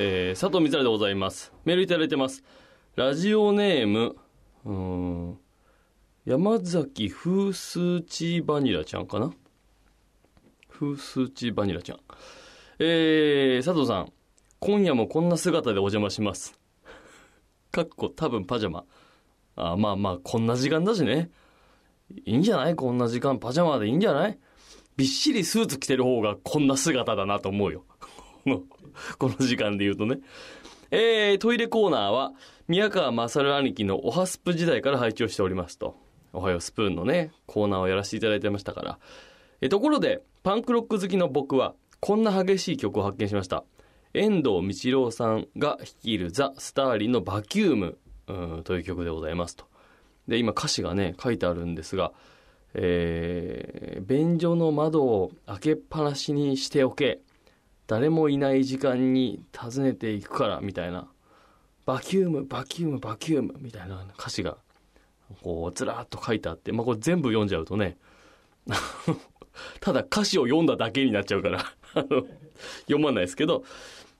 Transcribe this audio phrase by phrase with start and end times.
[0.00, 1.52] えー、佐藤光でございます。
[1.64, 2.44] メールいただいてます。
[2.94, 4.14] ラジオネーム、
[4.64, 5.38] うん、
[6.24, 9.32] 山崎風スチバニラちゃんかな？
[10.70, 11.98] 風スチバニラちゃん。
[12.78, 14.12] えー、佐藤さん、
[14.60, 16.56] 今夜もこんな姿でお邪魔します。
[17.72, 18.84] かっこ多分パジャマ。
[19.56, 21.28] あまあまあ、こんな時間だしね。
[22.24, 22.76] いいんじゃない？
[22.76, 24.38] こんな時間、パジャマでいいんじゃない？
[24.96, 27.84] びっしりスーツ着てる方がこんな姿だなと思うよ。
[28.44, 28.62] この、
[29.18, 30.20] この時間で言うとね。
[30.90, 32.32] えー、トイレコーナーは、
[32.66, 35.96] 宮川勝兄貴のおはスプ時代から拝聴しておりますと。
[36.32, 38.98] おはようスプーンのね、コーナーをやらせていただいてましたから。
[39.60, 43.64] え、ところで、パンクロック好きの僕は、こんな激しい曲を発見しました。
[44.14, 49.66] 遠藤道郎さんが率いるザ・スターリンのバキューム、うん、という曲でございますと。
[50.26, 52.12] で、今歌詞がね、書いてあるんですが、
[52.74, 57.20] えー、便所の窓を開けっぱなしにしておけ。
[57.88, 61.08] 誰もいない時間に訪ねていくから、みたいな。
[61.86, 64.58] バキューム、バキューム、バキューム、みたいな歌詞が、
[65.42, 67.96] こう、ずらっと書いてあって、まあ、これ全部読んじゃうとね、
[69.80, 71.64] ただ歌詞を読んだだけになっちゃうから、
[72.82, 73.64] 読まないですけど、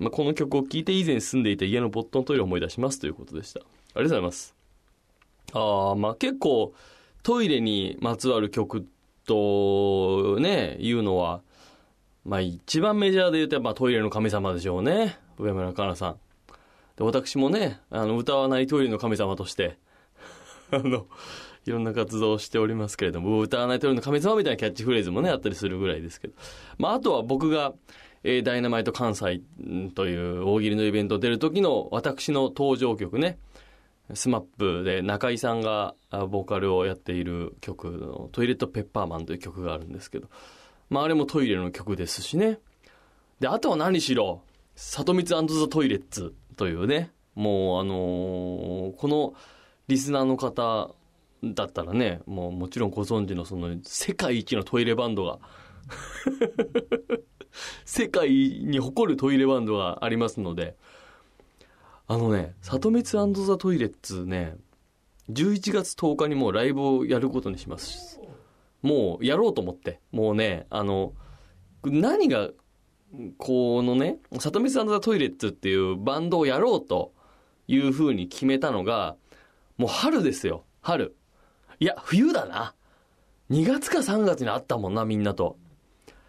[0.00, 3.60] まあ、この曲を聴いて以前住んでいた家のボットントイレを思い出しますということでした。
[3.60, 4.56] ありがとうございます。
[5.52, 6.74] ああ、まあ結構
[7.22, 8.88] トイレにまつわる曲
[9.24, 11.42] とね、いうのは、
[12.24, 15.18] まあ一番メジャーで言うとやっぱトイレの神様でしょうね。
[15.38, 16.16] 植村花菜さん。
[16.96, 19.78] で、私もね、あの、歌わないトイレの神様として、
[20.70, 21.06] あの、
[21.64, 26.34] いろんな活動をしておりますけれども、歌わないトイレの神様みたいなキャッチフレーズもね、あったりするぐらいですけど。
[26.78, 27.74] まああとは僕が、
[28.24, 29.42] えーダイナマイト関西
[29.94, 33.38] という大喜利のイベント出る時の私の登場曲ね。
[34.14, 40.28] SMAP で中居さんがボーカルをやっている曲のトイレットペッパーマンという曲があるんですけど。
[40.92, 42.58] まああれもトイレの曲ですしね。
[43.40, 44.42] で、あとは何しろ、
[44.76, 49.34] 里光ザ・トイレッツというね、もうあのーこの
[49.88, 50.90] リスナーの方
[51.42, 55.38] だったらね、もうもちろんご存知のその世界一のトイレバンドが
[57.86, 60.76] 世界に誇るトイレバンドがありますので、
[62.06, 64.56] あのね、里光ザ・トイレッツね、
[65.30, 68.21] 11月10日にもうライブをやることにします。
[68.82, 70.00] もうやろうと思って。
[70.10, 71.14] もうね、あの、
[71.84, 72.50] 何が、
[73.38, 77.12] このね、里光ザ・トイレッツっていうバンドをやろうと
[77.68, 79.16] いう風に決めたのが、
[79.76, 80.64] もう春ですよ。
[80.80, 81.16] 春。
[81.78, 82.74] いや、冬だな。
[83.50, 85.56] 2月か3月に会ったもんな、みんなと。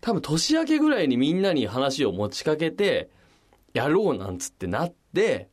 [0.00, 3.10] 多分年明けぐらいにみんなに話を持ちかけて、
[3.74, 5.48] やろうなんつってなって、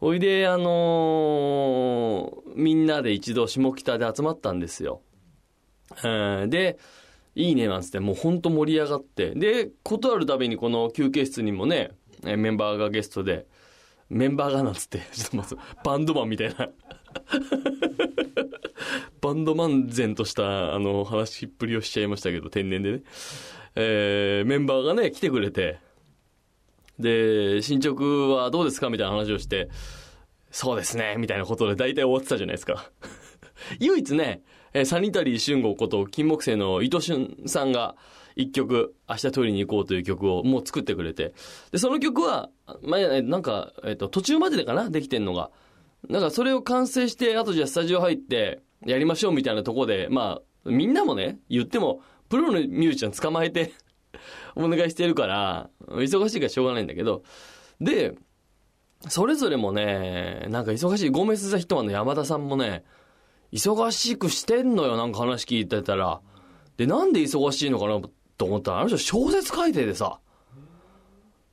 [0.00, 5.00] おいで、あのーみんなで一度下北で集まったんですよ。
[6.04, 6.78] うんで、
[7.34, 9.30] いいねなんつって、もうほんと盛り上がって。
[9.34, 11.90] で、ことあるたびにこの休憩室にもね、
[12.22, 13.46] メンバーがゲストで、
[14.08, 16.70] メンバーがなんつって、 ちょっと待ってバンドマンみたいな。
[19.20, 23.02] バンドマン然とした、あの、話しっぷりをしちゃいましたけど、天然でね。
[23.74, 25.78] えー、メンバーがね、来てくれて、
[26.98, 28.90] で、進捗はどうですか？
[28.90, 29.68] みたいな話をして、
[30.50, 32.90] そうですね、みたいなことで大体終わってたじゃないですか。
[33.78, 34.42] 唯一ね、
[34.72, 37.96] えーサニタリー春吾こと金木犀の伊藤俊さんが
[38.38, 41.34] 一曲、明日トイレに行こうという曲をもう作ってくれて。
[41.72, 42.50] で、その曲は、
[42.82, 44.88] まあ、なんか、えっ、と、途中まででかな？
[44.90, 45.50] できてんのが。
[46.08, 53.72] なんかそれを完成して、あとじゃあスタジオ入って、やりましょうみたいなとこで、まあ、みんなもね、言っても、プロのミュージシャン捕まえて、
[54.54, 57.24] お願いしてるから、忙しいからしょうがないんだけど、
[57.80, 58.14] で、
[59.08, 62.84] それぞれもね、なんか忙しい、ゴメス・ザ・ヒットマンの山田さんもね、
[63.52, 66.20] 忙しくしてんのよ、なんか話聞いてたら。
[66.76, 68.00] で、なんで忙しいのかな
[68.36, 70.18] と思ったら、あの人小説書いててさ、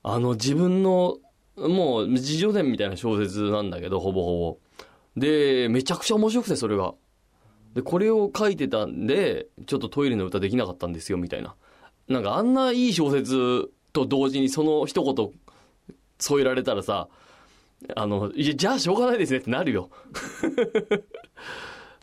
[0.03, 1.17] あの自分の、
[1.57, 4.57] もう自叙伝みたいな小説なんだけど、ほぼほぼ。
[5.19, 6.93] で、めちゃくちゃ面白くて、それが。
[7.73, 11.55] で、これを書いてたんで、ちょっとトイレの歌できなかったんですよ、みたいな。
[12.07, 15.31] なんかあんないい小説と同時にその一言
[16.19, 17.07] 添えられたらさ、
[17.95, 19.89] あの、いや、じゃあしょうがないですねってなるよ。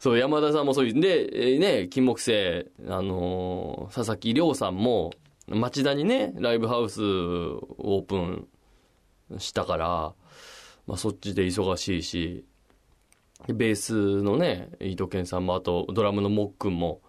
[0.03, 5.13] そう、山田さんもそういう、で、えーね、金木犀、あのー佐々木亮さんも、
[5.47, 8.49] 町田にね、ライブハウスオープン
[9.39, 10.13] したから、
[10.89, 12.45] まあそっちで忙しいし、
[13.47, 17.01] ベースのね、伊藤健さんも、あとドラムのもっくんも、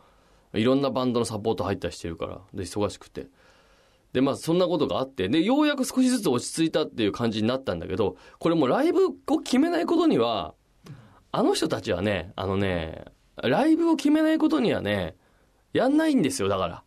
[0.54, 3.26] いろんなバンドのサポート入ったりしてるから、で、忙しくて。
[4.12, 10.54] で、まあそんなことがあって、で、ようやく少しずつ落ち着いたっていう感じになったんだけど、これもライブを決めないことには、
[11.34, 13.04] あの人たちはね、あのね、
[13.36, 15.18] ライブを決めないことにはね、
[15.74, 16.84] やんないんですよ、だから。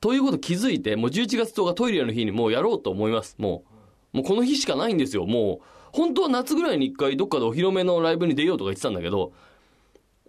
[0.00, 3.34] ということ気づいて、もう11月10日トイレの日にもうやろうと思います。
[3.38, 3.70] もう
[4.12, 5.26] もうこの日しかないんですよ。
[5.26, 9.32] もう、本当は夏ぐらいに一回どっかでお披露目のライブに出ようとか言ってたんだけど、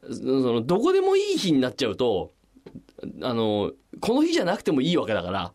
[0.03, 2.33] その、どこでもいい日になっちゃうと、
[3.21, 5.53] あの、この日じゃなくてもいいわけだから、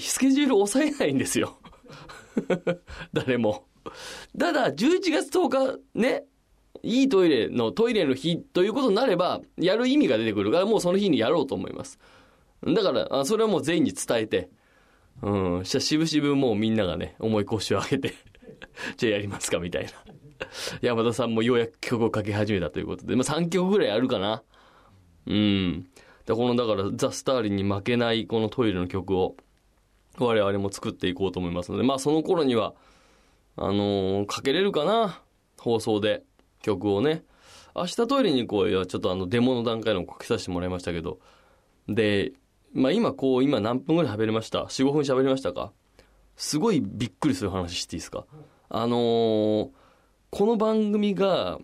[0.00, 1.58] スケジュール抑えないんですよ。
[3.12, 3.66] 誰も。
[4.38, 6.24] ただ、11月10日ね、
[6.82, 11.98] いいトイレのトイレの日ということになれば、やる意味が出てくるから、もうその日にやろうと思います。
[12.64, 14.50] だから、それはもう全員に伝えて、
[15.22, 18.14] うん、したら渋々もうみんながね、重い腰を上げて
[18.96, 19.90] じゃあやりますかみたいな。
[20.80, 24.42] 山田さんもようやく曲を書き始めたということで、まあ3曲ぐらいあるかな。
[25.26, 25.86] うん。
[26.26, 29.36] でこのだからザ・スターリンに負けないこのトイレの曲を
[30.18, 32.74] 我々も作っていこうと思いますので、まあその頃には、
[33.56, 35.22] あのーかけれるかな
[35.58, 36.22] 放送で
[36.62, 37.24] 曲をね。
[37.74, 38.86] 明日トイレに行こうよ。
[38.86, 41.18] ちょっとあのデモの段階の書きさせてもらいましたけど。
[41.88, 42.32] で、
[42.72, 45.72] まあ今こう、今何分ぐらい喋りました ?4、5分喋りましたか？
[46.36, 48.26] すごいびっくりする話していいですか？
[48.68, 49.68] あのー
[50.32, 51.58] この番組が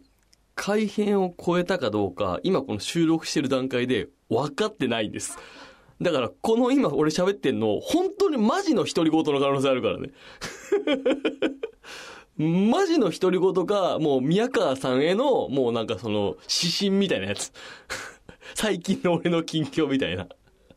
[0.57, 5.39] 改編を超えたかどうか、今この収録してる段階で分かってないんです。
[6.03, 10.11] だから、この今俺喋ってんの、本当にマジの独り言の可能性あるからね。
[12.39, 17.53] マジの独り言か、もう宮川さんへの、もうなんかその、指針みたいなやつ。
[18.55, 20.29] 最近の俺の近況みたいな。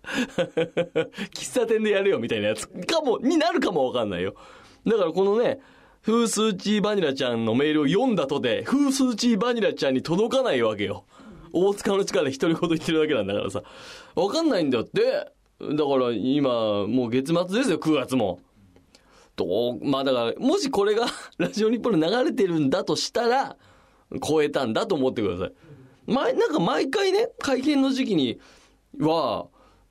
[1.36, 4.36] 喫茶店でやるよみたいなやつかも、になるかもわかんないよ。
[4.86, 5.60] だからこのね、
[6.02, 11.04] フースーチーバニラちゃんのメールを読んだとて、フースーチーバニラちゃんに届かないわけよ。
[11.52, 13.64] 大塚の力で独り言言ってるだけなんだからさ。
[14.16, 15.02] わかんないんだって。
[15.02, 15.26] だ
[15.60, 18.40] から今、もう月末ですよ、9月も。
[19.40, 21.06] どう、まあだから、もしこれが
[21.38, 23.56] ラジオ日本で流れてるんだとしたら、
[24.28, 25.54] 超えたんだと思ってください。
[26.08, 28.40] 前、なんか毎回ね、会見の時期に
[29.00, 29.48] は、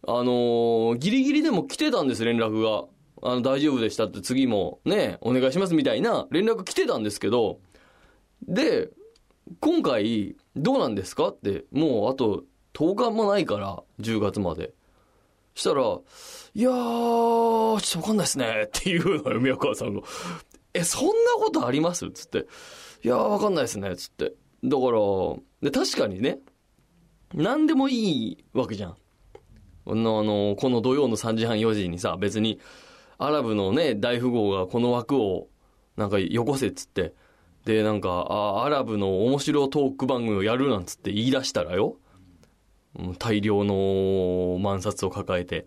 [0.07, 2.85] あのーギリギリでも来てたんです、連絡が。
[3.23, 7.59] あの、大丈夫でしたって次もね、お願いしますみたいな連絡来てたんですけど、
[8.47, 8.91] で、
[9.61, 14.75] 今回、どうなんですかって、もうあと10日もないから、10月まで。
[15.59, 20.03] したら、いやー、ちょっとわかんないですね、っていうのよ、宮川さんが。
[20.73, 22.11] え、そんなことあります？
[22.13, 22.47] つって。
[23.05, 24.33] いやー、わかんないですね、つって。
[24.65, 26.39] だから、で、確かにね、
[27.35, 27.95] 何でもい
[28.33, 28.97] いわけじゃん。
[29.87, 32.61] あの、あの、この土曜の3時半4時にさ、別に、
[33.19, 35.49] アラブのね、大富豪がこの枠を、
[35.97, 37.15] なんか、よこせっつって、
[37.65, 41.97] で、なんか、あアラブの面白トーク番組をやるなんつって言い出したらよ、
[43.19, 45.67] 大量の万札を抱えて、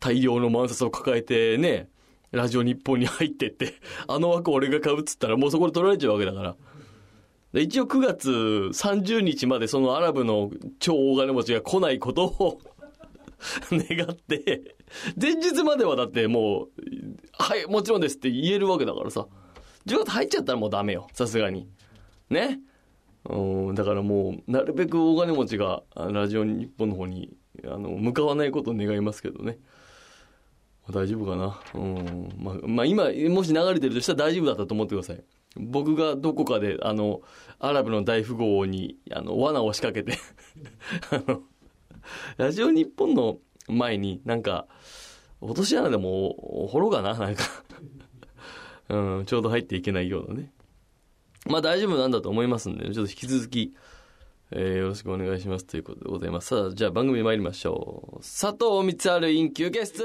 [0.00, 1.88] 大量の万札を抱えてね、
[2.32, 3.74] ラジオ日本に入ってって、
[4.08, 6.56] あの枠俺が買うっつったらもうそこで取られちゃうわけだから。
[7.52, 12.60] で一応9月30日までそのアラブの超大金持ちが来ないことを
[13.70, 14.74] 願って、
[15.20, 16.68] 前日まではだってもう、
[17.32, 19.26] はい、もちろんですって言えるわけだからさ。
[19.86, 21.68] 10月入っちゃったらもうダメよ、さすがに。
[22.28, 22.60] ね。
[23.28, 29.58] うん、だからもう、なるべく大金持ちが、ラジオ日本の方に、あの、向かわないことを願いますけどね。
[30.90, 32.32] 大丈夫かなうん。
[32.38, 35.24] まあ、まあ、今、もし流れてるとしたら大丈夫だったと思ってください。
[35.56, 37.22] 僕がどこかで、あの、
[37.58, 40.18] アラブの大富豪に、あの、罠を仕掛けて、
[41.10, 41.42] あの、
[42.36, 43.38] ラジオ日本の
[43.68, 44.66] 前になんか、
[45.40, 47.44] 落とし穴でも掘ろうかななんか。
[48.88, 50.52] うん、ちょうど入っていけないようなね。
[51.48, 53.74] まあ大丈夫なんだと思いますんで、ちょっと引き続き、
[54.50, 56.48] えーよろしくお願いしますということでございます。
[56.48, 58.20] さあ、じゃあ番組参りましょう。
[58.20, 60.04] 佐藤光春イン休憩室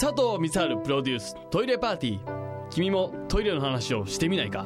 [0.00, 2.68] 佐藤光春プロデューストイレパーティー。
[2.70, 4.64] 君もトイレの話をしてみないか？